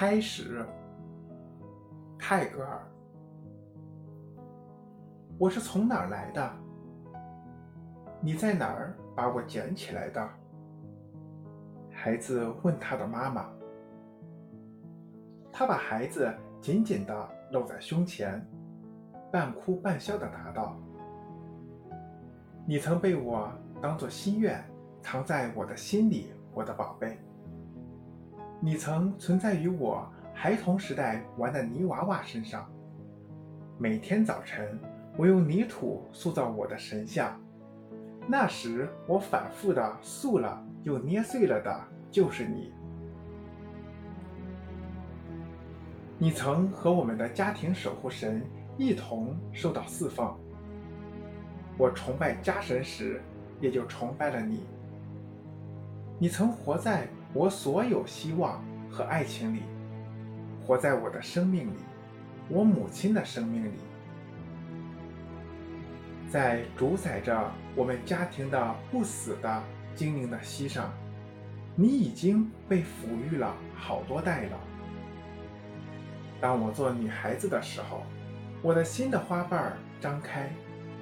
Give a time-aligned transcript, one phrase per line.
[0.00, 0.64] 开始，
[2.16, 2.86] 泰戈尔。
[5.36, 6.52] 我是从哪儿来的？
[8.20, 10.28] 你在哪儿把我捡起来的？
[11.90, 13.50] 孩子问他的妈妈。
[15.52, 18.40] 他把孩子紧紧地搂在胸前，
[19.32, 20.76] 半哭半笑地答道
[22.64, 23.50] ：“你曾被我
[23.82, 24.64] 当作心愿，
[25.02, 27.18] 藏在我的心里，我的宝贝。
[28.60, 30.04] 你曾存在于我
[30.34, 32.68] 孩童时代玩的泥娃娃身上。
[33.78, 34.76] 每天早晨，
[35.16, 37.40] 我用泥土塑造我的神像，
[38.26, 41.80] 那时我反复的塑了又捏碎了的，
[42.10, 42.72] 就是你。”
[46.18, 48.42] 你曾和我们的家庭守护神
[48.76, 50.36] 一同受到侍奉。
[51.76, 53.22] 我崇拜家神时，
[53.60, 54.66] 也就崇拜了你。
[56.18, 59.62] 你曾活在我所有希望和爱情里，
[60.66, 61.78] 活在我的生命里，
[62.48, 63.78] 我母亲的生命里，
[66.30, 69.62] 在主宰着我们家庭的不死的
[69.94, 70.90] 精灵的膝上，
[71.76, 74.58] 你已经被抚育了好多代了。
[76.40, 78.02] 当我做女孩子的时候，
[78.62, 80.50] 我的心的花瓣儿张开，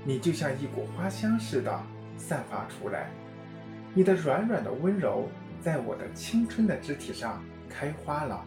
[0.05, 1.81] 你就像一股花香似的
[2.17, 3.09] 散发出来。
[3.95, 5.29] 你的软软的温柔
[5.63, 8.45] 在我的青春的肢体上开花了，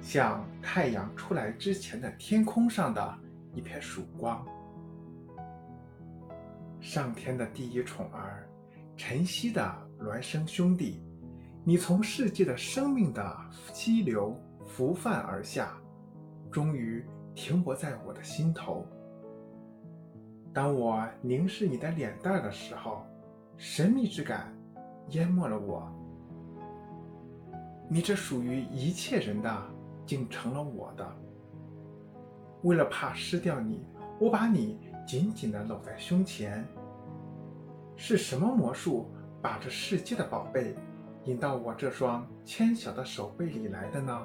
[0.00, 3.18] 像太阳出来之前的天空上的
[3.54, 4.46] 一片曙光。
[6.80, 8.48] 上天的第一宠儿，
[8.96, 11.02] 晨曦的孪生兄弟，
[11.64, 13.36] 你从世界的生命的
[13.72, 15.76] 激流浮泛而下。
[16.50, 18.84] 终于停泊在我的心头。
[20.52, 23.06] 当我凝视你的脸蛋的时候，
[23.56, 24.52] 神秘之感
[25.10, 25.88] 淹没了我。
[27.92, 29.52] 你这属于一切人的，
[30.06, 31.04] 竟成了我的。
[32.62, 33.84] 为了怕失掉你，
[34.20, 36.64] 我把你紧紧地搂在胸前。
[37.96, 39.10] 是什么魔术
[39.42, 40.72] 把这世界的宝贝
[41.24, 44.24] 引到我这双纤小的手背里来的呢？